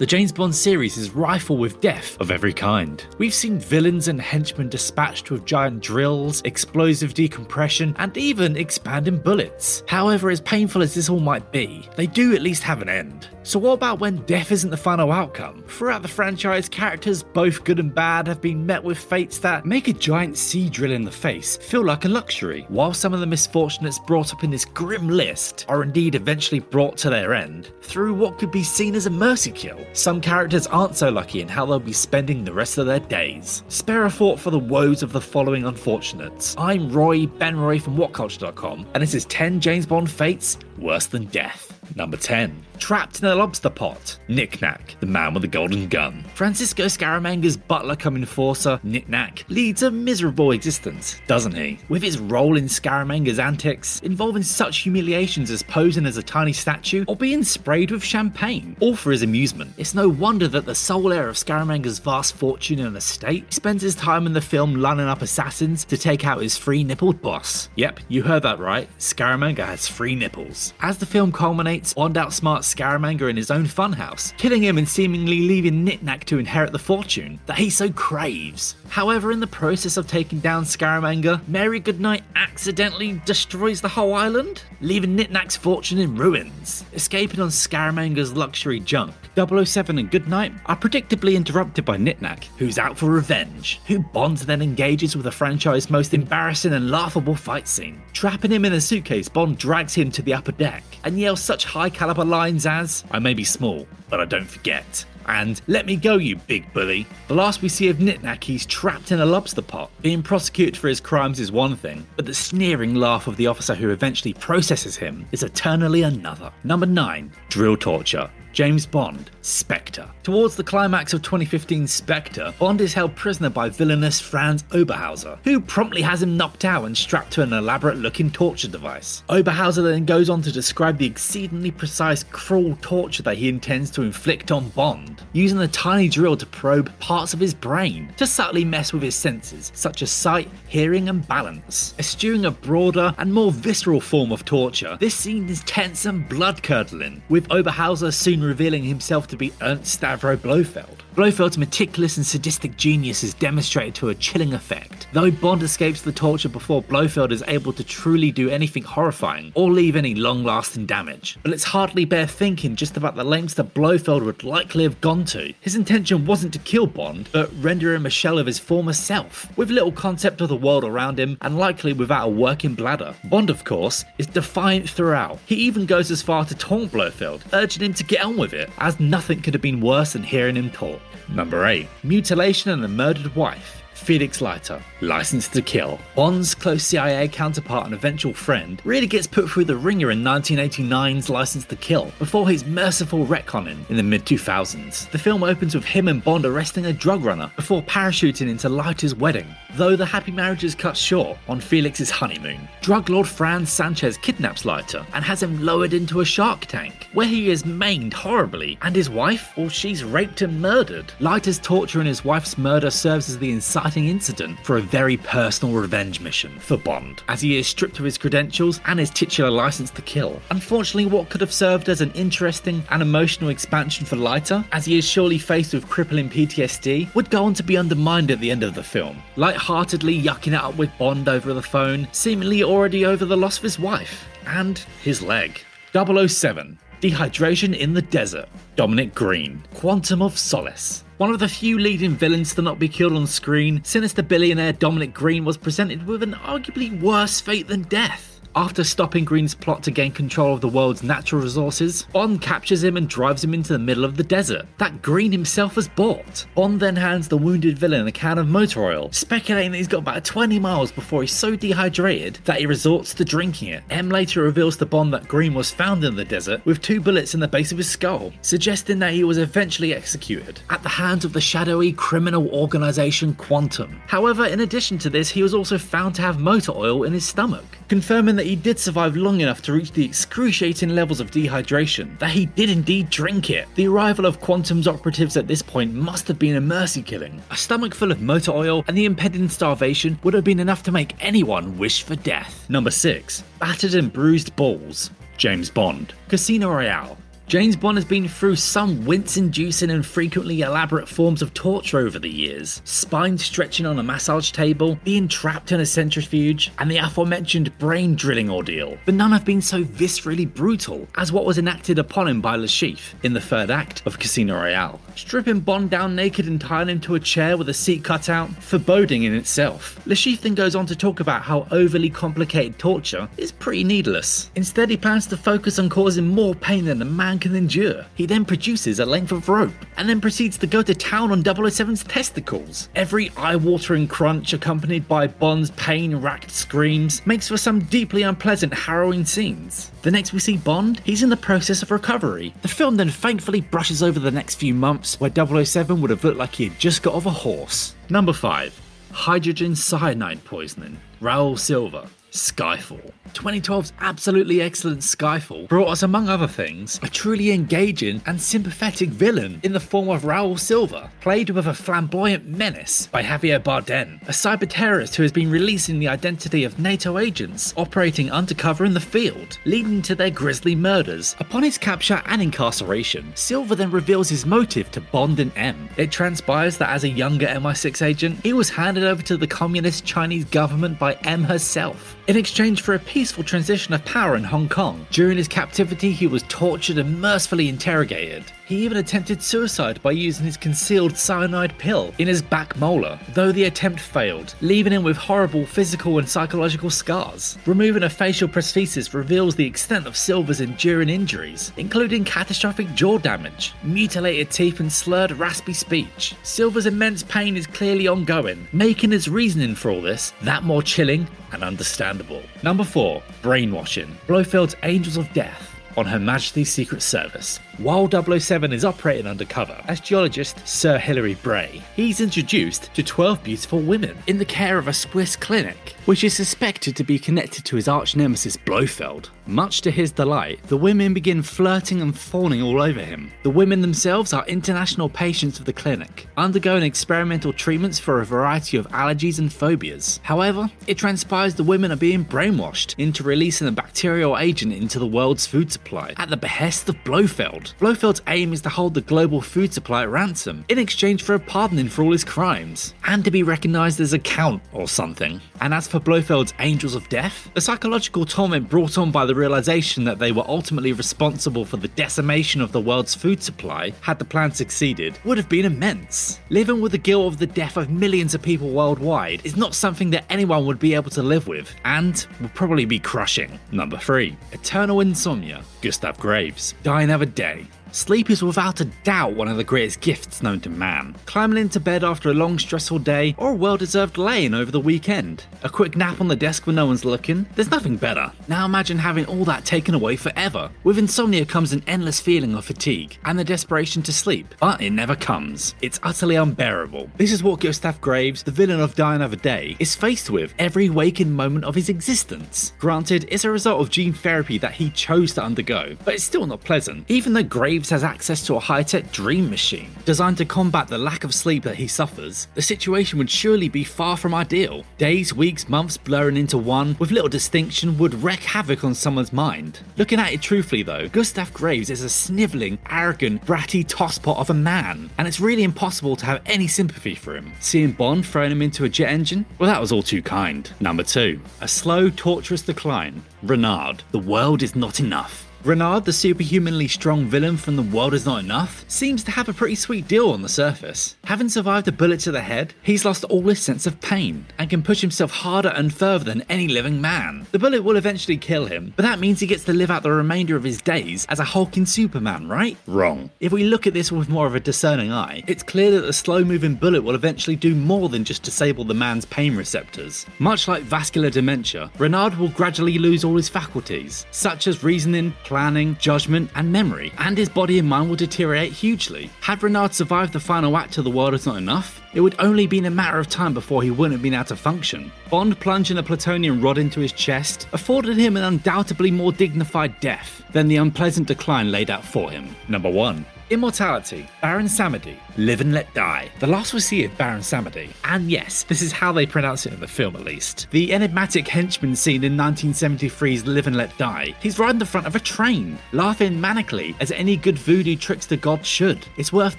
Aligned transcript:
The 0.00 0.06
James 0.06 0.32
Bond 0.32 0.54
series 0.54 0.96
is 0.96 1.10
rifle 1.10 1.58
with 1.58 1.82
death 1.82 2.18
of 2.22 2.30
every 2.30 2.54
kind. 2.54 3.04
We've 3.18 3.34
seen 3.34 3.58
villains 3.58 4.08
and 4.08 4.18
henchmen 4.18 4.70
dispatched 4.70 5.30
with 5.30 5.44
giant 5.44 5.82
drills, 5.82 6.40
explosive 6.46 7.12
decompression, 7.12 7.94
and 7.98 8.16
even 8.16 8.56
expanding 8.56 9.18
bullets. 9.18 9.84
However, 9.86 10.30
as 10.30 10.40
painful 10.40 10.80
as 10.80 10.94
this 10.94 11.10
all 11.10 11.20
might 11.20 11.52
be, 11.52 11.86
they 11.96 12.06
do 12.06 12.34
at 12.34 12.40
least 12.40 12.62
have 12.62 12.80
an 12.80 12.88
end. 12.88 13.28
So, 13.42 13.58
what 13.58 13.72
about 13.72 14.00
when 14.00 14.24
death 14.24 14.52
isn't 14.52 14.70
the 14.70 14.76
final 14.76 15.12
outcome? 15.12 15.64
Throughout 15.66 16.00
the 16.00 16.08
franchise, 16.08 16.66
characters, 16.66 17.22
both 17.22 17.64
good 17.64 17.78
and 17.78 17.94
bad, 17.94 18.26
have 18.26 18.40
been 18.40 18.64
met 18.64 18.82
with 18.82 18.96
fates 18.96 19.36
that 19.38 19.66
make 19.66 19.88
a 19.88 19.92
giant 19.92 20.38
sea 20.38 20.70
drill 20.70 20.92
in 20.92 21.04
the 21.04 21.10
face 21.10 21.58
feel 21.58 21.84
like 21.84 22.06
a 22.06 22.08
luxury, 22.08 22.64
while 22.68 22.94
some 22.94 23.12
of 23.12 23.20
the 23.20 23.26
misfortunates 23.26 23.98
brought 23.98 24.32
up 24.32 24.44
in 24.44 24.50
this 24.50 24.64
grim 24.64 25.08
list 25.08 25.66
are 25.68 25.82
indeed 25.82 26.14
eventually 26.14 26.60
brought 26.60 26.96
to 26.98 27.10
their 27.10 27.34
end 27.34 27.70
through 27.82 28.14
what 28.14 28.38
could 28.38 28.50
be 28.50 28.64
seen 28.64 28.94
as 28.94 29.04
a 29.04 29.10
mercy 29.10 29.50
kill. 29.50 29.78
Some 29.92 30.20
characters 30.20 30.68
aren't 30.68 30.94
so 30.96 31.10
lucky 31.10 31.40
in 31.40 31.48
how 31.48 31.66
they'll 31.66 31.80
be 31.80 31.92
spending 31.92 32.44
the 32.44 32.52
rest 32.52 32.78
of 32.78 32.86
their 32.86 33.00
days. 33.00 33.64
Spare 33.66 34.04
a 34.04 34.10
thought 34.10 34.38
for 34.38 34.50
the 34.50 34.58
woes 34.58 35.02
of 35.02 35.12
the 35.12 35.20
following 35.20 35.64
unfortunates. 35.64 36.54
I'm 36.56 36.92
Roy, 36.92 37.26
Ben 37.26 37.58
Roy 37.58 37.80
from 37.80 37.96
WhatCulture.com, 37.96 38.86
and 38.94 39.02
this 39.02 39.14
is 39.14 39.24
10 39.24 39.58
James 39.58 39.86
Bond 39.86 40.08
fates 40.08 40.58
worse 40.78 41.06
than 41.06 41.24
death. 41.26 41.79
Number 41.96 42.16
10. 42.16 42.64
Trapped 42.78 43.20
in 43.20 43.26
a 43.26 43.34
lobster 43.34 43.68
pot, 43.68 44.18
Nick 44.28 44.62
Nack, 44.62 44.96
the 45.00 45.06
man 45.06 45.34
with 45.34 45.42
the 45.42 45.48
golden 45.48 45.86
gun. 45.86 46.24
Francisco 46.34 46.86
Scaramanga's 46.86 47.56
butler 47.56 47.94
come 47.94 48.16
enforcer, 48.16 48.80
Nick 48.82 49.06
Nack, 49.06 49.44
leads 49.50 49.82
a 49.82 49.90
miserable 49.90 50.52
existence, 50.52 51.20
doesn't 51.26 51.54
he? 51.54 51.78
With 51.90 52.02
his 52.02 52.18
role 52.18 52.56
in 52.56 52.64
Scaramanga's 52.64 53.38
antics, 53.38 54.00
involving 54.00 54.42
such 54.42 54.78
humiliations 54.78 55.50
as 55.50 55.62
posing 55.62 56.06
as 56.06 56.16
a 56.16 56.22
tiny 56.22 56.54
statue 56.54 57.04
or 57.06 57.16
being 57.16 57.44
sprayed 57.44 57.90
with 57.90 58.02
champagne, 58.02 58.74
all 58.80 58.96
for 58.96 59.10
his 59.10 59.22
amusement. 59.22 59.74
It's 59.76 59.94
no 59.94 60.08
wonder 60.08 60.48
that 60.48 60.64
the 60.64 60.74
sole 60.74 61.12
heir 61.12 61.28
of 61.28 61.36
Scaramanga's 61.36 61.98
vast 61.98 62.34
fortune 62.34 62.80
and 62.80 62.96
estate 62.96 63.52
spends 63.52 63.82
his 63.82 63.94
time 63.94 64.26
in 64.26 64.32
the 64.32 64.40
film 64.40 64.76
lining 64.76 65.06
up 65.06 65.20
assassins 65.20 65.84
to 65.84 65.98
take 65.98 66.24
out 66.24 66.40
his 66.40 66.56
free-nippled 66.56 67.20
boss. 67.20 67.68
Yep, 67.76 68.00
you 68.08 68.22
heard 68.22 68.44
that 68.44 68.58
right, 68.58 68.88
Scaramanga 68.98 69.66
has 69.66 69.86
free 69.86 70.14
nipples. 70.14 70.72
As 70.80 70.96
the 70.96 71.04
film 71.04 71.30
culminates, 71.30 71.79
Bond 71.94 72.16
outsmarts 72.16 72.74
Scaramanga 72.74 73.28
in 73.28 73.36
his 73.36 73.50
own 73.50 73.64
funhouse, 73.64 74.36
killing 74.36 74.62
him 74.62 74.78
and 74.78 74.88
seemingly 74.88 75.40
leaving 75.40 75.84
Nick 75.84 76.02
Nack 76.02 76.24
to 76.26 76.38
inherit 76.38 76.72
the 76.72 76.78
fortune 76.78 77.40
that 77.46 77.58
he 77.58 77.70
so 77.70 77.90
craves. 77.90 78.76
However, 78.88 79.32
in 79.32 79.40
the 79.40 79.46
process 79.46 79.96
of 79.96 80.06
taking 80.06 80.40
down 80.40 80.64
Scaramanga, 80.64 81.46
Mary 81.48 81.80
Goodnight 81.80 82.24
accidentally 82.34 83.20
destroys 83.24 83.80
the 83.80 83.88
whole 83.88 84.14
island, 84.14 84.62
leaving 84.80 85.14
Nick 85.14 85.30
Nack's 85.30 85.56
fortune 85.56 85.98
in 85.98 86.16
ruins. 86.16 86.84
Escaping 86.92 87.40
on 87.40 87.48
Scaramanga's 87.48 88.32
luxury 88.32 88.80
junk, 88.80 89.14
007 89.36 89.98
and 89.98 90.10
Goodnight 90.10 90.52
are 90.66 90.76
predictably 90.76 91.34
interrupted 91.34 91.84
by 91.84 91.96
Nick 91.96 92.20
Nack, 92.20 92.44
who's 92.58 92.78
out 92.78 92.98
for 92.98 93.06
revenge, 93.06 93.80
who 93.86 94.00
Bond 94.00 94.38
then 94.38 94.60
engages 94.60 95.14
with 95.14 95.24
the 95.24 95.30
franchise's 95.30 95.90
most 95.90 96.12
embarrassing 96.14 96.72
and 96.72 96.90
laughable 96.90 97.34
fight 97.34 97.68
scene. 97.68 98.02
Trapping 98.12 98.50
him 98.50 98.64
in 98.64 98.72
a 98.72 98.80
suitcase, 98.80 99.28
Bond 99.28 99.56
drags 99.56 99.94
him 99.94 100.10
to 100.10 100.22
the 100.22 100.34
upper 100.34 100.52
deck 100.52 100.82
and 101.04 101.18
yells 101.18 101.40
such 101.40 101.64
high 101.70 101.88
caliber 101.88 102.24
lines 102.24 102.66
as, 102.66 103.04
I 103.12 103.20
may 103.20 103.32
be 103.32 103.44
small, 103.44 103.86
but 104.08 104.20
I 104.20 104.24
don't 104.24 104.48
forget. 104.48 105.04
And 105.26 105.60
let 105.68 105.86
me 105.86 105.94
go, 105.94 106.16
you 106.16 106.34
big 106.34 106.72
bully. 106.72 107.06
The 107.28 107.34
last 107.34 107.62
we 107.62 107.68
see 107.68 107.88
of 107.88 108.00
Nick 108.00 108.24
Nack, 108.24 108.42
he's 108.42 108.66
trapped 108.66 109.12
in 109.12 109.20
a 109.20 109.26
lobster 109.26 109.62
pot. 109.62 109.88
Being 110.02 110.24
prosecuted 110.24 110.76
for 110.76 110.88
his 110.88 111.00
crimes 111.00 111.38
is 111.38 111.52
one 111.52 111.76
thing, 111.76 112.04
but 112.16 112.26
the 112.26 112.34
sneering 112.34 112.96
laugh 112.96 113.28
of 113.28 113.36
the 113.36 113.46
officer 113.46 113.76
who 113.76 113.90
eventually 113.90 114.34
processes 114.34 114.96
him 114.96 115.28
is 115.30 115.44
eternally 115.44 116.02
another. 116.02 116.50
Number 116.64 116.86
9. 116.86 117.30
Drill 117.50 117.76
Torture. 117.76 118.28
James 118.52 118.84
Bond, 118.86 119.30
Spectre. 119.42 120.08
Towards 120.22 120.56
the 120.56 120.64
climax 120.64 121.14
of 121.14 121.22
2015 121.22 121.86
Spectre, 121.86 122.52
Bond 122.58 122.80
is 122.80 122.92
held 122.92 123.14
prisoner 123.14 123.48
by 123.48 123.68
villainous 123.68 124.20
Franz 124.20 124.64
Oberhauser, 124.64 125.38
who 125.44 125.60
promptly 125.60 126.02
has 126.02 126.22
him 126.22 126.36
knocked 126.36 126.64
out 126.64 126.84
and 126.84 126.96
strapped 126.96 127.32
to 127.32 127.42
an 127.42 127.52
elaborate 127.52 127.96
looking 127.96 128.30
torture 128.30 128.68
device. 128.68 129.22
Oberhauser 129.28 129.82
then 129.82 130.04
goes 130.04 130.28
on 130.28 130.42
to 130.42 130.52
describe 130.52 130.98
the 130.98 131.06
exceedingly 131.06 131.70
precise, 131.70 132.24
cruel 132.24 132.76
torture 132.82 133.22
that 133.22 133.38
he 133.38 133.48
intends 133.48 133.90
to 133.92 134.02
inflict 134.02 134.50
on 134.50 134.68
Bond, 134.70 135.22
using 135.32 135.60
a 135.60 135.68
tiny 135.68 136.08
drill 136.08 136.36
to 136.36 136.46
probe 136.46 136.92
parts 136.98 137.32
of 137.32 137.40
his 137.40 137.54
brain 137.54 138.12
to 138.16 138.26
subtly 138.26 138.64
mess 138.64 138.92
with 138.92 139.02
his 139.02 139.14
senses, 139.14 139.70
such 139.74 140.02
as 140.02 140.10
sight, 140.10 140.48
hearing, 140.66 141.08
and 141.08 141.26
balance. 141.28 141.94
Eschewing 141.98 142.46
a 142.46 142.50
broader 142.50 143.14
and 143.18 143.32
more 143.32 143.52
visceral 143.52 144.00
form 144.00 144.32
of 144.32 144.44
torture, 144.44 144.96
this 145.00 145.14
scene 145.14 145.48
is 145.48 145.62
tense 145.64 146.04
and 146.04 146.28
blood 146.28 146.62
curdling, 146.62 147.22
with 147.28 147.48
Oberhauser 147.48 148.12
soon 148.12 148.39
revealing 148.42 148.84
himself 148.84 149.26
to 149.28 149.36
be 149.36 149.52
Ernst 149.60 150.00
Stavro 150.00 150.40
Blofeld. 150.40 151.02
Blofeld's 151.16 151.58
meticulous 151.58 152.16
and 152.16 152.24
sadistic 152.24 152.76
genius 152.76 153.24
is 153.24 153.34
demonstrated 153.34 153.94
to 153.96 154.10
a 154.10 154.14
chilling 154.14 154.54
effect. 154.54 155.08
Though 155.12 155.30
Bond 155.30 155.62
escapes 155.62 156.02
the 156.02 156.12
torture 156.12 156.48
before 156.48 156.82
Blofeld 156.82 157.32
is 157.32 157.42
able 157.48 157.72
to 157.72 157.84
truly 157.84 158.30
do 158.30 158.48
anything 158.48 158.84
horrifying 158.84 159.50
or 159.54 159.70
leave 159.70 159.96
any 159.96 160.14
long 160.14 160.44
lasting 160.44 160.86
damage. 160.86 161.36
But 161.42 161.52
it's 161.52 161.64
hardly 161.64 162.04
bare 162.04 162.28
thinking 162.28 162.76
just 162.76 162.96
about 162.96 163.16
the 163.16 163.24
lengths 163.24 163.54
that 163.54 163.74
Blofeld 163.74 164.22
would 164.22 164.44
likely 164.44 164.84
have 164.84 165.00
gone 165.00 165.24
to. 165.26 165.52
His 165.60 165.74
intention 165.74 166.26
wasn't 166.26 166.52
to 166.52 166.58
kill 166.60 166.86
Bond, 166.86 167.28
but 167.32 167.50
render 167.60 167.92
him 167.94 168.06
a 168.06 168.10
shell 168.10 168.38
of 168.38 168.46
his 168.46 168.60
former 168.60 168.92
self, 168.92 169.46
with 169.58 169.70
little 169.70 169.92
concept 169.92 170.40
of 170.40 170.48
the 170.48 170.56
world 170.56 170.84
around 170.84 171.18
him 171.18 171.36
and 171.40 171.58
likely 171.58 171.92
without 171.92 172.28
a 172.28 172.30
working 172.30 172.74
bladder. 172.74 173.14
Bond, 173.24 173.50
of 173.50 173.64
course, 173.64 174.04
is 174.18 174.28
defiant 174.28 174.88
throughout. 174.88 175.40
He 175.46 175.56
even 175.56 175.86
goes 175.86 176.10
as 176.10 176.22
far 176.22 176.44
to 176.44 176.54
taunt 176.54 176.92
Blofeld, 176.92 177.42
urging 177.52 177.84
him 177.84 177.94
to 177.94 178.04
get 178.04 178.24
on 178.30 178.36
with 178.36 178.52
it, 178.52 178.70
as 178.78 178.98
nothing 179.00 179.40
could 179.40 179.54
have 179.54 179.62
been 179.62 179.80
worse 179.80 180.12
than 180.12 180.22
hearing 180.22 180.56
him 180.56 180.70
talk. 180.70 181.00
Number 181.28 181.66
8. 181.66 181.86
Mutilation 182.02 182.70
and 182.70 182.84
a 182.84 182.88
murdered 182.88 183.34
wife. 183.34 183.79
Felix 184.00 184.40
Leiter, 184.40 184.82
License 185.02 185.46
to 185.48 185.60
Kill. 185.60 186.00
Bond's 186.14 186.54
close 186.54 186.82
CIA 186.84 187.28
counterpart 187.28 187.84
and 187.84 187.94
eventual 187.94 188.32
friend 188.32 188.80
really 188.84 189.06
gets 189.06 189.26
put 189.26 189.48
through 189.48 189.66
the 189.66 189.76
ringer 189.76 190.10
in 190.10 190.24
1989's 190.24 191.28
License 191.28 191.66
to 191.66 191.76
Kill 191.76 192.10
before 192.18 192.48
his 192.48 192.64
merciful 192.64 193.26
retconning 193.26 193.88
in 193.90 193.96
the 193.96 194.02
mid 194.02 194.24
2000s. 194.24 195.10
The 195.10 195.18
film 195.18 195.42
opens 195.42 195.74
with 195.74 195.84
him 195.84 196.08
and 196.08 196.24
Bond 196.24 196.46
arresting 196.46 196.86
a 196.86 196.92
drug 196.92 197.22
runner 197.24 197.52
before 197.56 197.82
parachuting 197.82 198.48
into 198.48 198.70
Leiter's 198.70 199.14
wedding. 199.14 199.46
Though 199.74 199.96
the 199.96 200.06
happy 200.06 200.32
marriage 200.32 200.64
is 200.64 200.74
cut 200.74 200.96
short 200.96 201.38
on 201.46 201.60
Felix's 201.60 202.10
honeymoon, 202.10 202.68
drug 202.80 203.10
lord 203.10 203.28
Franz 203.28 203.70
Sanchez 203.70 204.16
kidnaps 204.16 204.64
Leiter 204.64 205.06
and 205.12 205.24
has 205.24 205.42
him 205.42 205.62
lowered 205.62 205.92
into 205.92 206.20
a 206.20 206.24
shark 206.24 206.66
tank, 206.66 207.08
where 207.12 207.28
he 207.28 207.50
is 207.50 207.66
maimed 207.66 208.14
horribly, 208.14 208.78
and 208.82 208.96
his 208.96 209.10
wife, 209.10 209.52
well, 209.56 209.68
she's 209.68 210.02
raped 210.02 210.42
and 210.42 210.60
murdered. 210.60 211.12
Leiter's 211.20 211.58
torture 211.58 211.98
and 211.98 212.08
his 212.08 212.24
wife's 212.24 212.56
murder 212.58 212.90
serves 212.90 213.28
as 213.28 213.38
the 213.38 213.52
inciting 213.52 213.89
incident 213.96 214.58
for 214.64 214.78
a 214.78 214.82
very 214.82 215.16
personal 215.18 215.74
revenge 215.74 216.20
mission 216.20 216.58
for 216.58 216.76
Bond, 216.76 217.22
as 217.28 217.40
he 217.40 217.58
is 217.58 217.66
stripped 217.66 217.98
of 217.98 218.04
his 218.04 218.18
credentials 218.18 218.80
and 218.86 218.98
his 218.98 219.10
titular 219.10 219.50
license 219.50 219.90
to 219.90 220.02
kill. 220.02 220.40
Unfortunately, 220.50 221.06
what 221.06 221.28
could 221.28 221.40
have 221.40 221.52
served 221.52 221.88
as 221.88 222.00
an 222.00 222.12
interesting 222.12 222.82
and 222.90 223.02
emotional 223.02 223.50
expansion 223.50 224.04
for 224.04 224.16
Leiter, 224.16 224.64
as 224.72 224.84
he 224.84 224.98
is 224.98 225.04
surely 225.04 225.38
faced 225.38 225.74
with 225.74 225.88
crippling 225.88 226.28
PTSD, 226.28 227.14
would 227.14 227.30
go 227.30 227.44
on 227.44 227.54
to 227.54 227.62
be 227.62 227.76
undermined 227.76 228.30
at 228.30 228.40
the 228.40 228.50
end 228.50 228.62
of 228.62 228.74
the 228.74 228.82
film. 228.82 229.22
Light 229.36 229.50
light-heartedly 229.60 230.22
yucking 230.22 230.54
it 230.54 230.54
up 230.54 230.76
with 230.76 230.96
Bond 230.96 231.28
over 231.28 231.52
the 231.52 231.62
phone, 231.62 232.08
seemingly 232.12 232.62
already 232.62 233.04
over 233.04 233.24
the 233.24 233.36
loss 233.36 233.58
of 233.58 233.62
his 233.62 233.78
wife 233.78 234.26
and 234.46 234.78
his 235.02 235.20
leg. 235.22 235.60
007 235.92 236.78
Dehydration 237.00 237.76
in 237.76 237.94
the 237.94 238.02
Desert. 238.02 238.48
Dominic 238.76 239.14
Green. 239.14 239.62
Quantum 239.74 240.22
of 240.22 240.38
Solace. 240.38 241.04
One 241.20 241.32
of 241.32 241.38
the 241.38 241.50
few 241.50 241.78
leading 241.78 242.12
villains 242.12 242.54
to 242.54 242.62
not 242.62 242.78
be 242.78 242.88
killed 242.88 243.12
on 243.12 243.26
screen, 243.26 243.84
sinister 243.84 244.22
billionaire 244.22 244.72
Dominic 244.72 245.12
Green 245.12 245.44
was 245.44 245.58
presented 245.58 246.06
with 246.06 246.22
an 246.22 246.32
arguably 246.32 246.98
worse 246.98 247.42
fate 247.42 247.68
than 247.68 247.82
death. 247.82 248.29
After 248.56 248.82
stopping 248.82 249.24
Green's 249.24 249.54
plot 249.54 249.84
to 249.84 249.92
gain 249.92 250.10
control 250.10 250.54
of 250.54 250.60
the 250.60 250.68
world's 250.68 251.04
natural 251.04 251.40
resources, 251.40 252.02
Bond 252.12 252.42
captures 252.42 252.82
him 252.82 252.96
and 252.96 253.08
drives 253.08 253.44
him 253.44 253.54
into 253.54 253.72
the 253.72 253.78
middle 253.78 254.04
of 254.04 254.16
the 254.16 254.24
desert 254.24 254.66
that 254.78 255.02
Green 255.02 255.30
himself 255.30 255.76
has 255.76 255.86
bought. 255.88 256.46
Bond 256.56 256.80
then 256.80 256.96
hands 256.96 257.28
the 257.28 257.38
wounded 257.38 257.78
villain 257.78 258.08
a 258.08 258.12
can 258.12 258.38
of 258.38 258.48
motor 258.48 258.82
oil, 258.82 259.08
speculating 259.12 259.70
that 259.70 259.78
he's 259.78 259.86
got 259.86 259.98
about 259.98 260.24
20 260.24 260.58
miles 260.58 260.90
before 260.90 261.20
he's 261.20 261.30
so 261.30 261.54
dehydrated 261.54 262.40
that 262.44 262.58
he 262.58 262.66
resorts 262.66 263.14
to 263.14 263.24
drinking 263.24 263.68
it. 263.68 263.84
M 263.88 264.08
later 264.08 264.42
reveals 264.42 264.76
to 264.78 264.86
Bond 264.86 265.14
that 265.14 265.28
Green 265.28 265.54
was 265.54 265.70
found 265.70 266.02
in 266.02 266.16
the 266.16 266.24
desert 266.24 266.64
with 266.66 266.82
two 266.82 267.00
bullets 267.00 267.34
in 267.34 267.40
the 267.40 267.46
base 267.46 267.70
of 267.70 267.78
his 267.78 267.88
skull, 267.88 268.32
suggesting 268.42 268.98
that 268.98 269.14
he 269.14 269.22
was 269.22 269.38
eventually 269.38 269.94
executed 269.94 270.60
at 270.70 270.82
the 270.82 270.88
hands 270.88 271.24
of 271.24 271.32
the 271.32 271.40
shadowy 271.40 271.92
criminal 271.92 272.48
organization 272.48 273.32
Quantum. 273.34 274.02
However, 274.08 274.44
in 274.44 274.60
addition 274.60 274.98
to 274.98 275.10
this, 275.10 275.30
he 275.30 275.44
was 275.44 275.54
also 275.54 275.78
found 275.78 276.16
to 276.16 276.22
have 276.22 276.40
motor 276.40 276.72
oil 276.72 277.04
in 277.04 277.12
his 277.12 277.24
stomach, 277.24 277.64
confirming 277.88 278.39
that 278.40 278.46
he 278.46 278.56
did 278.56 278.78
survive 278.78 279.18
long 279.18 279.42
enough 279.42 279.60
to 279.60 279.74
reach 279.74 279.92
the 279.92 280.02
excruciating 280.02 280.88
levels 280.88 281.20
of 281.20 281.30
dehydration, 281.30 282.18
that 282.20 282.30
he 282.30 282.46
did 282.46 282.70
indeed 282.70 283.10
drink 283.10 283.50
it. 283.50 283.68
The 283.74 283.86
arrival 283.86 284.24
of 284.24 284.40
Quantum's 284.40 284.88
operatives 284.88 285.36
at 285.36 285.46
this 285.46 285.60
point 285.60 285.92
must 285.92 286.26
have 286.26 286.38
been 286.38 286.56
a 286.56 286.60
mercy 286.62 287.02
killing. 287.02 287.42
A 287.50 287.56
stomach 287.58 287.94
full 287.94 288.10
of 288.10 288.22
motor 288.22 288.52
oil 288.52 288.82
and 288.88 288.96
the 288.96 289.04
impending 289.04 289.50
starvation 289.50 290.18
would 290.22 290.32
have 290.32 290.42
been 290.42 290.58
enough 290.58 290.82
to 290.84 290.90
make 290.90 291.22
anyone 291.22 291.76
wish 291.76 292.02
for 292.02 292.16
death. 292.16 292.64
Number 292.70 292.90
6. 292.90 293.44
Battered 293.58 293.94
and 293.94 294.10
Bruised 294.10 294.56
Balls. 294.56 295.10
James 295.36 295.68
Bond. 295.68 296.14
Casino 296.28 296.70
Royale. 296.70 297.18
James 297.50 297.74
Bond 297.74 297.98
has 297.98 298.04
been 298.04 298.28
through 298.28 298.54
some 298.54 299.04
wince 299.04 299.36
inducing 299.36 299.90
and 299.90 300.06
frequently 300.06 300.60
elaborate 300.60 301.08
forms 301.08 301.42
of 301.42 301.52
torture 301.52 301.98
over 301.98 302.16
the 302.16 302.30
years. 302.30 302.80
Spine 302.84 303.36
stretching 303.36 303.86
on 303.86 303.98
a 303.98 304.04
massage 304.04 304.52
table, 304.52 304.96
being 305.02 305.26
trapped 305.26 305.72
in 305.72 305.80
a 305.80 305.84
centrifuge, 305.84 306.70
and 306.78 306.88
the 306.88 306.98
aforementioned 306.98 307.76
brain 307.80 308.14
drilling 308.14 308.48
ordeal. 308.48 308.96
But 309.04 309.16
none 309.16 309.32
have 309.32 309.44
been 309.44 309.62
so 309.62 309.82
viscerally 309.82 310.46
brutal 310.46 311.08
as 311.16 311.32
what 311.32 311.44
was 311.44 311.58
enacted 311.58 311.98
upon 311.98 312.28
him 312.28 312.40
by 312.40 312.56
Chiffre 312.56 313.14
in 313.24 313.32
the 313.32 313.40
third 313.40 313.68
act 313.68 314.04
of 314.06 314.20
Casino 314.20 314.54
Royale. 314.54 315.00
Stripping 315.16 315.58
Bond 315.58 315.90
down 315.90 316.14
naked 316.14 316.46
and 316.46 316.60
tying 316.60 316.88
him 316.88 317.00
to 317.00 317.16
a 317.16 317.20
chair 317.20 317.56
with 317.56 317.68
a 317.68 317.74
seat 317.74 318.04
cut 318.04 318.28
out, 318.28 318.48
foreboding 318.62 319.24
in 319.24 319.34
itself. 319.34 320.00
Chiffre 320.06 320.42
then 320.42 320.54
goes 320.54 320.76
on 320.76 320.86
to 320.86 320.94
talk 320.94 321.18
about 321.18 321.42
how 321.42 321.66
overly 321.72 322.10
complicated 322.10 322.78
torture 322.78 323.28
is 323.38 323.50
pretty 323.50 323.82
needless. 323.82 324.52
Instead, 324.54 324.88
he 324.88 324.96
plans 324.96 325.26
to 325.26 325.36
focus 325.36 325.80
on 325.80 325.88
causing 325.88 326.28
more 326.28 326.54
pain 326.54 326.84
than 326.84 327.02
a 327.02 327.04
man 327.04 327.39
can 327.40 327.56
endure. 327.56 328.06
He 328.14 328.26
then 328.26 328.44
produces 328.44 329.00
a 329.00 329.06
length 329.06 329.32
of 329.32 329.48
rope 329.48 329.72
and 329.96 330.08
then 330.08 330.20
proceeds 330.20 330.58
to 330.58 330.66
go 330.66 330.82
to 330.82 330.94
town 330.94 331.32
on 331.32 331.42
007's 331.42 332.04
testicles. 332.04 332.88
Every 332.94 333.30
eye 333.36 333.56
watering 333.56 334.06
crunch, 334.06 334.52
accompanied 334.52 335.08
by 335.08 335.26
Bond's 335.26 335.70
pain 335.72 336.16
racked 336.16 336.50
screams, 336.50 337.24
makes 337.26 337.48
for 337.48 337.56
some 337.56 337.80
deeply 337.80 338.22
unpleasant, 338.22 338.72
harrowing 338.74 339.24
scenes. 339.24 339.90
The 340.02 340.10
next 340.10 340.32
we 340.32 340.38
see 340.38 340.56
Bond, 340.56 341.00
he's 341.00 341.22
in 341.22 341.30
the 341.30 341.36
process 341.36 341.82
of 341.82 341.90
recovery. 341.90 342.54
The 342.62 342.68
film 342.68 342.96
then 342.96 343.10
thankfully 343.10 343.60
brushes 343.60 344.02
over 344.02 344.20
the 344.20 344.30
next 344.30 344.56
few 344.56 344.74
months 344.74 345.18
where 345.20 345.32
007 345.64 346.00
would 346.00 346.10
have 346.10 346.22
looked 346.22 346.38
like 346.38 346.54
he 346.54 346.68
had 346.68 346.78
just 346.78 347.02
got 347.02 347.14
off 347.14 347.26
a 347.26 347.30
horse. 347.30 347.94
Number 348.08 348.32
5. 348.32 348.80
Hydrogen 349.12 349.74
cyanide 349.74 350.44
poisoning. 350.44 351.00
Raul 351.20 351.58
Silva. 351.58 352.08
Skyfall. 352.30 353.12
2012's 353.32 353.92
absolutely 354.00 354.60
excellent 354.60 355.00
Skyfall 355.00 355.68
brought 355.68 355.88
us, 355.88 356.02
among 356.02 356.28
other 356.28 356.48
things, 356.48 356.98
a 357.02 357.08
truly 357.08 357.52
engaging 357.52 358.20
and 358.26 358.40
sympathetic 358.40 359.08
villain 359.10 359.60
in 359.62 359.72
the 359.72 359.80
form 359.80 360.08
of 360.08 360.22
Raul 360.22 360.58
Silva, 360.58 361.10
played 361.20 361.50
with 361.50 361.66
a 361.66 361.74
flamboyant 361.74 362.46
menace 362.46 363.06
by 363.06 363.22
Javier 363.22 363.60
Bardem, 363.60 364.20
a 364.22 364.32
cyber 364.32 364.66
terrorist 364.68 365.14
who 365.14 365.22
has 365.22 365.32
been 365.32 365.50
releasing 365.50 365.98
the 365.98 366.08
identity 366.08 366.64
of 366.64 366.78
NATO 366.78 367.18
agents 367.18 367.72
operating 367.76 368.30
undercover 368.30 368.84
in 368.84 368.94
the 368.94 369.00
field, 369.00 369.58
leading 369.64 370.02
to 370.02 370.14
their 370.14 370.30
grisly 370.30 370.74
murders. 370.74 371.36
Upon 371.38 371.62
his 371.62 371.78
capture 371.78 372.22
and 372.26 372.42
incarceration, 372.42 373.32
Silva 373.34 373.74
then 373.76 373.90
reveals 373.90 374.28
his 374.28 374.46
motive 374.46 374.90
to 374.92 375.00
Bond 375.00 375.40
and 375.40 375.52
M. 375.56 375.88
It 375.96 376.10
transpires 376.10 376.78
that 376.78 376.90
as 376.90 377.04
a 377.04 377.08
younger 377.08 377.46
MI6 377.46 378.02
agent, 378.02 378.40
he 378.42 378.52
was 378.52 378.70
handed 378.70 379.04
over 379.04 379.22
to 379.22 379.36
the 379.36 379.46
communist 379.46 380.04
Chinese 380.04 380.44
government 380.46 380.98
by 380.98 381.14
M 381.24 381.44
herself. 381.44 382.16
In 382.30 382.36
exchange 382.36 382.82
for 382.82 382.94
a 382.94 383.00
peaceful 383.00 383.42
transition 383.42 383.92
of 383.92 384.04
power 384.04 384.36
in 384.36 384.44
Hong 384.44 384.68
Kong, 384.68 385.04
during 385.10 385.36
his 385.36 385.48
captivity, 385.48 386.12
he 386.12 386.28
was 386.28 386.44
tortured 386.44 386.96
and 386.96 387.20
mercifully 387.20 387.68
interrogated. 387.68 388.44
He 388.70 388.84
even 388.84 388.98
attempted 388.98 389.42
suicide 389.42 390.00
by 390.00 390.12
using 390.12 390.46
his 390.46 390.56
concealed 390.56 391.16
cyanide 391.16 391.76
pill 391.76 392.14
in 392.18 392.28
his 392.28 392.40
back 392.40 392.76
molar, 392.76 393.18
though 393.34 393.50
the 393.50 393.64
attempt 393.64 393.98
failed, 393.98 394.54
leaving 394.60 394.92
him 394.92 395.02
with 395.02 395.16
horrible 395.16 395.66
physical 395.66 396.20
and 396.20 396.28
psychological 396.28 396.88
scars. 396.88 397.58
Removing 397.66 398.04
a 398.04 398.08
facial 398.08 398.46
prosthesis 398.46 399.12
reveals 399.12 399.56
the 399.56 399.66
extent 399.66 400.06
of 400.06 400.16
Silva's 400.16 400.60
enduring 400.60 401.08
injuries, 401.08 401.72
including 401.78 402.22
catastrophic 402.22 402.94
jaw 402.94 403.18
damage, 403.18 403.72
mutilated 403.82 404.52
teeth, 404.52 404.78
and 404.78 404.92
slurred, 404.92 405.32
raspy 405.32 405.72
speech. 405.72 406.36
Silva's 406.44 406.86
immense 406.86 407.24
pain 407.24 407.56
is 407.56 407.66
clearly 407.66 408.06
ongoing, 408.06 408.68
making 408.72 409.10
his 409.10 409.28
reasoning 409.28 409.74
for 409.74 409.90
all 409.90 410.00
this 410.00 410.32
that 410.42 410.62
more 410.62 410.80
chilling 410.80 411.26
and 411.50 411.64
understandable. 411.64 412.40
Number 412.62 412.84
4. 412.84 413.20
Brainwashing. 413.42 414.16
Blofeld's 414.28 414.76
Angels 414.84 415.16
of 415.16 415.32
Death 415.32 415.70
on 416.00 416.06
Her 416.06 416.18
Majesty's 416.18 416.72
Secret 416.72 417.02
Service. 417.02 417.58
While 417.76 418.08
007 418.10 418.72
is 418.72 418.86
operating 418.86 419.26
undercover 419.26 419.76
as 419.86 420.00
geologist 420.00 420.66
Sir 420.66 420.96
Hilary 420.96 421.34
Bray, 421.34 421.82
he's 421.94 422.22
introduced 422.22 422.92
to 422.94 423.02
12 423.02 423.44
beautiful 423.44 423.80
women 423.80 424.16
in 424.26 424.38
the 424.38 424.46
care 424.46 424.78
of 424.78 424.88
a 424.88 424.94
Swiss 424.94 425.36
clinic, 425.36 425.94
which 426.06 426.24
is 426.24 426.32
suspected 426.32 426.96
to 426.96 427.04
be 427.04 427.18
connected 427.18 427.66
to 427.66 427.76
his 427.76 427.86
arch 427.86 428.16
nemesis 428.16 428.56
Blofeld. 428.56 429.28
Much 429.50 429.80
to 429.80 429.90
his 429.90 430.12
delight, 430.12 430.62
the 430.68 430.76
women 430.76 431.12
begin 431.12 431.42
flirting 431.42 432.00
and 432.00 432.16
fawning 432.16 432.62
all 432.62 432.80
over 432.80 433.00
him. 433.00 433.32
The 433.42 433.50
women 433.50 433.80
themselves 433.80 434.32
are 434.32 434.46
international 434.46 435.08
patients 435.08 435.58
of 435.58 435.64
the 435.64 435.72
clinic, 435.72 436.28
undergoing 436.36 436.84
experimental 436.84 437.52
treatments 437.52 437.98
for 437.98 438.20
a 438.20 438.24
variety 438.24 438.76
of 438.76 438.86
allergies 438.90 439.40
and 439.40 439.52
phobias. 439.52 440.20
However, 440.22 440.70
it 440.86 440.98
transpires 440.98 441.56
the 441.56 441.64
women 441.64 441.90
are 441.90 441.96
being 441.96 442.24
brainwashed 442.24 442.94
into 442.96 443.24
releasing 443.24 443.66
a 443.66 443.72
bacterial 443.72 444.38
agent 444.38 444.72
into 444.72 445.00
the 445.00 445.06
world's 445.06 445.46
food 445.46 445.72
supply 445.72 446.14
at 446.16 446.30
the 446.30 446.36
behest 446.36 446.88
of 446.88 447.02
Blofeld. 447.02 447.74
Blofeld's 447.80 448.22
aim 448.28 448.52
is 448.52 448.60
to 448.60 448.68
hold 448.68 448.94
the 448.94 449.00
global 449.00 449.40
food 449.40 449.74
supply 449.74 450.02
at 450.02 450.10
ransom 450.10 450.64
in 450.68 450.78
exchange 450.78 451.24
for 451.24 451.34
a 451.34 451.40
pardoning 451.40 451.88
for 451.88 452.04
all 452.04 452.12
his 452.12 452.22
crimes, 452.22 452.94
and 453.04 453.24
to 453.24 453.32
be 453.32 453.42
recognised 453.42 454.00
as 454.00 454.12
a 454.12 454.18
count 454.20 454.62
or 454.72 454.86
something. 454.86 455.40
And 455.60 455.74
as 455.74 455.88
for 455.88 455.98
Blofeld's 455.98 456.54
Angels 456.60 456.94
of 456.94 457.08
Death, 457.08 457.50
the 457.54 457.60
psychological 457.60 458.24
torment 458.24 458.68
brought 458.68 458.96
on 458.96 459.10
by 459.10 459.26
the 459.26 459.39
realization 459.40 460.04
that 460.04 460.18
they 460.18 460.32
were 460.32 460.44
ultimately 460.46 460.92
responsible 460.92 461.64
for 461.64 461.78
the 461.78 461.88
decimation 461.88 462.60
of 462.60 462.72
the 462.72 462.80
world's 462.80 463.14
food 463.14 463.42
supply, 463.42 463.92
had 464.02 464.18
the 464.18 464.24
plan 464.24 464.52
succeeded, 464.52 465.18
would 465.24 465.38
have 465.38 465.48
been 465.48 465.64
immense. 465.64 466.38
Living 466.50 466.80
with 466.80 466.92
the 466.92 466.98
guilt 466.98 467.32
of 467.32 467.38
the 467.38 467.46
death 467.46 467.76
of 467.76 467.90
millions 467.90 468.34
of 468.34 468.42
people 468.42 468.68
worldwide 468.68 469.40
is 469.44 469.56
not 469.56 469.74
something 469.74 470.10
that 470.10 470.24
anyone 470.30 470.66
would 470.66 470.78
be 470.78 470.94
able 470.94 471.10
to 471.10 471.22
live 471.22 471.48
with, 471.48 471.74
and 471.84 472.26
would 472.40 472.54
probably 472.54 472.84
be 472.84 472.98
crushing. 472.98 473.58
Number 473.72 473.96
3. 473.96 474.36
Eternal 474.52 475.00
Insomnia, 475.00 475.62
Gustav 475.80 476.18
Graves. 476.18 476.74
Die 476.82 477.02
Another 477.02 477.26
Day. 477.26 477.66
Sleep 477.92 478.30
is 478.30 478.40
without 478.40 478.80
a 478.80 478.84
doubt 478.84 479.34
one 479.34 479.48
of 479.48 479.56
the 479.56 479.64
greatest 479.64 480.00
gifts 480.00 480.42
known 480.42 480.60
to 480.60 480.70
man. 480.70 481.16
Climbing 481.26 481.58
into 481.58 481.80
bed 481.80 482.04
after 482.04 482.30
a 482.30 482.34
long, 482.34 482.56
stressful 482.56 483.00
day, 483.00 483.34
or 483.36 483.50
a 483.50 483.54
well 483.54 483.76
deserved 483.76 484.16
laying 484.16 484.54
over 484.54 484.70
the 484.70 484.78
weekend. 484.78 485.44
A 485.64 485.68
quick 485.68 485.96
nap 485.96 486.20
on 486.20 486.28
the 486.28 486.36
desk 486.36 486.66
when 486.66 486.76
no 486.76 486.86
one's 486.86 487.04
looking, 487.04 487.46
there's 487.56 487.70
nothing 487.70 487.96
better. 487.96 488.30
Now 488.46 488.64
imagine 488.64 488.98
having 488.98 489.26
all 489.26 489.44
that 489.46 489.64
taken 489.64 489.94
away 489.94 490.14
forever. 490.14 490.70
With 490.84 490.98
insomnia 490.98 491.44
comes 491.44 491.72
an 491.72 491.82
endless 491.88 492.20
feeling 492.20 492.54
of 492.54 492.64
fatigue 492.64 493.18
and 493.24 493.36
the 493.36 493.44
desperation 493.44 494.02
to 494.02 494.12
sleep, 494.12 494.54
but 494.60 494.80
it 494.80 494.90
never 494.90 495.16
comes. 495.16 495.74
It's 495.82 495.98
utterly 496.04 496.36
unbearable. 496.36 497.10
This 497.16 497.32
is 497.32 497.42
what 497.42 497.60
Gustav 497.60 498.00
Graves, 498.00 498.44
the 498.44 498.52
villain 498.52 498.80
of 498.80 498.94
Die 498.94 499.14
Another 499.14 499.36
Day, 499.36 499.76
is 499.80 499.96
faced 499.96 500.30
with 500.30 500.54
every 500.60 500.88
waking 500.88 501.32
moment 501.32 501.64
of 501.64 501.74
his 501.74 501.88
existence. 501.88 502.72
Granted, 502.78 503.26
it's 503.28 503.44
a 503.44 503.50
result 503.50 503.80
of 503.80 503.90
gene 503.90 504.12
therapy 504.12 504.58
that 504.58 504.74
he 504.74 504.90
chose 504.90 505.34
to 505.34 505.42
undergo, 505.42 505.96
but 506.04 506.14
it's 506.14 506.24
still 506.24 506.46
not 506.46 506.62
pleasant. 506.62 507.04
Even 507.08 507.32
though 507.32 507.42
Graves 507.42 507.79
Graves 507.80 507.88
has 507.88 508.04
access 508.04 508.44
to 508.46 508.56
a 508.56 508.60
high 508.60 508.82
tech 508.82 509.10
dream 509.10 509.48
machine 509.48 509.90
designed 510.04 510.36
to 510.36 510.44
combat 510.44 510.86
the 510.86 510.98
lack 510.98 511.24
of 511.24 511.34
sleep 511.34 511.62
that 511.62 511.76
he 511.76 511.86
suffers, 511.86 512.46
the 512.54 512.60
situation 512.60 513.18
would 513.18 513.30
surely 513.30 513.70
be 513.70 513.84
far 513.84 514.18
from 514.18 514.34
ideal. 514.34 514.84
Days, 514.98 515.32
weeks, 515.32 515.66
months 515.66 515.96
blurring 515.96 516.36
into 516.36 516.58
one 516.58 516.94
with 516.98 517.10
little 517.10 517.30
distinction 517.30 517.96
would 517.96 518.12
wreak 518.22 518.40
havoc 518.40 518.84
on 518.84 518.94
someone's 518.94 519.32
mind. 519.32 519.80
Looking 519.96 520.20
at 520.20 520.30
it 520.30 520.42
truthfully 520.42 520.82
though, 520.82 521.08
Gustav 521.08 521.54
Graves 521.54 521.88
is 521.88 522.02
a 522.02 522.10
snivelling, 522.10 522.78
arrogant, 522.90 523.46
bratty 523.46 523.82
tosspot 523.82 524.36
of 524.36 524.50
a 524.50 524.54
man, 524.54 525.08
and 525.16 525.26
it's 525.26 525.40
really 525.40 525.62
impossible 525.62 526.16
to 526.16 526.26
have 526.26 526.42
any 526.44 526.68
sympathy 526.68 527.14
for 527.14 527.34
him. 527.34 527.50
Seeing 527.60 527.92
Bond 527.92 528.26
throwing 528.26 528.52
him 528.52 528.60
into 528.60 528.84
a 528.84 528.90
jet 528.90 529.08
engine? 529.08 529.46
Well, 529.58 529.70
that 529.70 529.80
was 529.80 529.90
all 529.90 530.02
too 530.02 530.20
kind. 530.20 530.70
Number 530.80 531.02
2. 531.02 531.40
A 531.62 531.68
slow, 531.68 532.10
torturous 532.10 532.60
decline. 532.60 533.24
Renard. 533.42 534.02
The 534.10 534.18
world 534.18 534.62
is 534.62 534.76
not 534.76 535.00
enough. 535.00 535.49
Renard, 535.62 536.06
the 536.06 536.12
superhumanly 536.12 536.88
strong 536.88 537.26
villain 537.26 537.58
from 537.58 537.76
The 537.76 537.82
World 537.82 538.14
Is 538.14 538.24
Not 538.24 538.42
Enough, 538.42 538.82
seems 538.88 539.22
to 539.24 539.30
have 539.30 539.46
a 539.46 539.52
pretty 539.52 539.74
sweet 539.74 540.08
deal 540.08 540.30
on 540.30 540.40
the 540.40 540.48
surface. 540.48 541.16
Having 541.24 541.50
survived 541.50 541.86
a 541.86 541.92
bullet 541.92 542.20
to 542.20 542.32
the 542.32 542.40
head, 542.40 542.72
he's 542.82 543.04
lost 543.04 543.24
all 543.24 543.42
his 543.42 543.60
sense 543.60 543.86
of 543.86 544.00
pain 544.00 544.46
and 544.58 544.70
can 544.70 544.82
push 544.82 545.02
himself 545.02 545.30
harder 545.30 545.68
and 545.68 545.92
further 545.92 546.24
than 546.24 546.44
any 546.48 546.66
living 546.66 546.98
man. 547.02 547.46
The 547.52 547.58
bullet 547.58 547.84
will 547.84 547.96
eventually 547.96 548.38
kill 548.38 548.64
him, 548.64 548.94
but 548.96 549.02
that 549.02 549.18
means 549.18 549.38
he 549.38 549.46
gets 549.46 549.64
to 549.64 549.74
live 549.74 549.90
out 549.90 550.02
the 550.02 550.12
remainder 550.12 550.56
of 550.56 550.64
his 550.64 550.80
days 550.80 551.26
as 551.28 551.40
a 551.40 551.44
hulking 551.44 551.84
Superman, 551.84 552.48
right? 552.48 552.78
Wrong. 552.86 553.28
If 553.40 553.52
we 553.52 553.64
look 553.64 553.86
at 553.86 553.92
this 553.92 554.10
with 554.10 554.30
more 554.30 554.46
of 554.46 554.54
a 554.54 554.60
discerning 554.60 555.12
eye, 555.12 555.44
it's 555.46 555.62
clear 555.62 555.90
that 555.90 556.06
the 556.06 556.12
slow 556.14 556.42
moving 556.42 556.74
bullet 556.74 557.02
will 557.02 557.14
eventually 557.14 557.56
do 557.56 557.74
more 557.74 558.08
than 558.08 558.24
just 558.24 558.42
disable 558.42 558.84
the 558.84 558.94
man's 558.94 559.26
pain 559.26 559.54
receptors. 559.54 560.24
Much 560.38 560.68
like 560.68 560.84
vascular 560.84 561.28
dementia, 561.28 561.90
Renard 561.98 562.38
will 562.38 562.48
gradually 562.48 562.98
lose 562.98 563.24
all 563.24 563.36
his 563.36 563.50
faculties, 563.50 564.24
such 564.30 564.66
as 564.66 564.82
reasoning, 564.82 565.34
planning, 565.50 565.96
judgment, 565.98 566.48
and 566.54 566.72
memory, 566.72 567.12
and 567.18 567.36
his 567.36 567.48
body 567.48 567.80
and 567.80 567.88
mind 567.88 568.08
will 568.08 568.14
deteriorate 568.14 568.72
hugely. 568.72 569.28
Had 569.40 569.64
Renard 569.64 569.92
survived 569.92 570.32
the 570.32 570.38
final 570.38 570.76
act 570.76 570.96
of 570.96 571.02
The 571.02 571.10
World 571.10 571.34
Is 571.34 571.44
Not 571.44 571.56
Enough, 571.56 572.00
it 572.14 572.20
would 572.20 572.36
only 572.38 572.68
been 572.68 572.86
a 572.86 572.90
matter 572.90 573.18
of 573.18 573.28
time 573.28 573.52
before 573.52 573.82
he 573.82 573.90
wouldn't 573.90 574.12
have 574.12 574.22
been 574.22 574.34
able 574.34 574.44
to 574.44 574.54
function. 574.54 575.10
Bond 575.28 575.58
plunging 575.58 575.98
a 575.98 576.04
plutonium 576.04 576.60
rod 576.60 576.78
into 576.78 577.00
his 577.00 577.10
chest 577.10 577.66
afforded 577.72 578.16
him 578.16 578.36
an 578.36 578.44
undoubtedly 578.44 579.10
more 579.10 579.32
dignified 579.32 579.98
death 579.98 580.44
than 580.52 580.68
the 580.68 580.76
unpleasant 580.76 581.26
decline 581.26 581.72
laid 581.72 581.90
out 581.90 582.04
for 582.04 582.30
him. 582.30 582.54
Number 582.68 582.88
1. 582.88 583.26
Immortality, 583.50 584.28
Baron 584.40 584.66
Samedi, 584.66 585.16
Live 585.36 585.60
and 585.60 585.72
Let 585.72 585.92
Die. 585.92 586.30
The 586.38 586.46
last 586.46 586.72
we 586.72 586.78
see 586.78 587.04
of 587.04 587.18
Baron 587.18 587.40
Samedi, 587.40 587.90
and 588.04 588.30
yes, 588.30 588.62
this 588.62 588.80
is 588.80 588.92
how 588.92 589.10
they 589.10 589.26
pronounce 589.26 589.66
it 589.66 589.72
in 589.72 589.80
the 589.80 589.88
film 589.88 590.14
at 590.14 590.24
least. 590.24 590.68
The 590.70 590.92
enigmatic 590.92 591.48
henchman 591.48 591.96
seen 591.96 592.22
in 592.22 592.36
1973's 592.36 593.44
Live 593.46 593.66
and 593.66 593.74
Let 593.74 593.96
Die. 593.98 594.36
He's 594.40 594.60
riding 594.60 594.78
the 594.78 594.86
front 594.86 595.08
of 595.08 595.16
a 595.16 595.20
train, 595.20 595.80
laughing 595.90 596.34
manically 596.34 596.94
as 597.00 597.10
any 597.10 597.36
good 597.36 597.58
voodoo 597.58 597.96
trickster 597.96 598.36
god 598.36 598.64
should. 598.64 599.04
It's 599.16 599.32
worth 599.32 599.58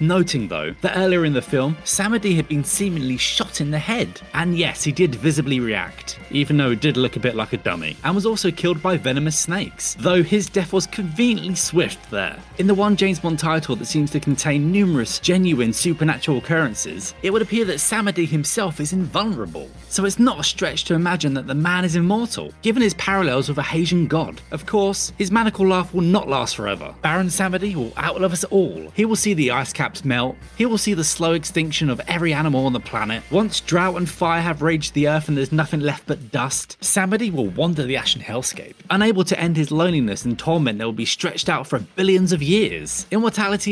noting 0.00 0.48
though 0.48 0.74
that 0.80 0.96
earlier 0.96 1.26
in 1.26 1.34
the 1.34 1.42
film, 1.42 1.76
Samedi 1.84 2.34
had 2.34 2.48
been 2.48 2.64
seemingly 2.64 3.18
shot 3.18 3.60
in 3.60 3.70
the 3.70 3.78
head, 3.78 4.22
and 4.32 4.56
yes, 4.56 4.82
he 4.82 4.92
did 4.92 5.14
visibly 5.16 5.60
react, 5.60 6.18
even 6.30 6.56
though 6.56 6.70
it 6.70 6.80
did 6.80 6.96
look 6.96 7.16
a 7.16 7.20
bit 7.20 7.36
like 7.36 7.52
a 7.52 7.58
dummy, 7.58 7.98
and 8.04 8.14
was 8.14 8.24
also 8.24 8.50
killed 8.50 8.82
by 8.82 8.96
venomous 8.96 9.38
snakes, 9.38 9.98
though 10.00 10.22
his 10.22 10.48
death 10.48 10.72
was 10.72 10.86
conveniently 10.86 11.54
swift 11.54 12.10
there. 12.10 12.38
In 12.56 12.66
the 12.66 12.74
one 12.74 12.96
James 12.96 13.20
Bond 13.20 13.38
title 13.38 13.81
that 13.82 13.86
seems 13.86 14.12
to 14.12 14.20
contain 14.20 14.70
numerous 14.70 15.18
genuine 15.18 15.72
supernatural 15.72 16.38
occurrences, 16.38 17.16
it 17.24 17.32
would 17.32 17.42
appear 17.42 17.64
that 17.64 17.80
Samedi 17.80 18.28
himself 18.28 18.78
is 18.78 18.92
invulnerable. 18.92 19.68
So 19.88 20.04
it's 20.04 20.20
not 20.20 20.38
a 20.38 20.44
stretch 20.44 20.84
to 20.84 20.94
imagine 20.94 21.34
that 21.34 21.48
the 21.48 21.54
man 21.56 21.84
is 21.84 21.96
immortal, 21.96 22.52
given 22.62 22.80
his 22.80 22.94
parallels 22.94 23.48
with 23.48 23.58
a 23.58 23.62
Haitian 23.62 24.06
god. 24.06 24.40
Of 24.52 24.66
course, 24.66 25.12
his 25.18 25.32
maniacal 25.32 25.66
laugh 25.66 25.92
will 25.92 26.02
not 26.02 26.28
last 26.28 26.54
forever. 26.54 26.94
Baron 27.02 27.26
Samedi 27.26 27.74
will 27.74 27.92
outlive 27.98 28.32
us 28.32 28.44
all. 28.44 28.88
He 28.94 29.04
will 29.04 29.16
see 29.16 29.34
the 29.34 29.50
ice 29.50 29.72
caps 29.72 30.04
melt, 30.04 30.36
he 30.56 30.64
will 30.64 30.78
see 30.78 30.94
the 30.94 31.02
slow 31.02 31.32
extinction 31.32 31.90
of 31.90 32.00
every 32.06 32.32
animal 32.32 32.66
on 32.66 32.72
the 32.72 32.78
planet. 32.78 33.24
Once 33.32 33.60
drought 33.60 33.96
and 33.96 34.08
fire 34.08 34.40
have 34.40 34.62
raged 34.62 34.94
the 34.94 35.08
earth 35.08 35.26
and 35.26 35.36
there's 35.36 35.50
nothing 35.50 35.80
left 35.80 36.06
but 36.06 36.30
dust, 36.30 36.78
Samedi 36.80 37.32
will 37.32 37.48
wander 37.48 37.82
the 37.82 37.96
ashen 37.96 38.22
hellscape, 38.22 38.76
unable 38.90 39.24
to 39.24 39.40
end 39.40 39.56
his 39.56 39.72
loneliness 39.72 40.24
and 40.24 40.38
torment 40.38 40.78
that 40.78 40.84
will 40.84 40.92
be 40.92 41.04
stretched 41.04 41.48
out 41.48 41.66
for 41.66 41.80
billions 41.80 42.32
of 42.32 42.40
years. 42.40 43.08
Immortality 43.10 43.71